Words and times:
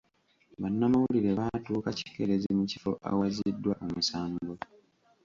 Bannamawulire 0.61 1.31
baatuuka 1.39 1.89
kikeerezi 1.97 2.47
mu 2.57 2.63
kifo 2.71 2.91
awazziddwa 3.09 3.73
omusango. 3.85 4.53